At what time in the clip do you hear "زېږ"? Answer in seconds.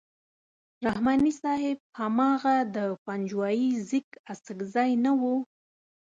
3.89-4.07